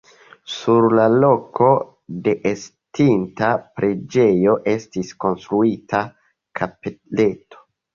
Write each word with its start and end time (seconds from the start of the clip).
Sur 0.53 0.87
la 0.99 1.03
loko 1.23 1.67
de 2.29 2.35
estinta 2.53 3.53
preĝejo 3.79 4.59
estis 4.77 5.17
konstruita 5.25 6.05
kapeleto. 6.63 7.67